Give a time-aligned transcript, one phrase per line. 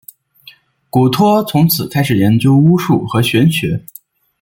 [0.89, 3.85] 古托从此开始研究巫术和玄学。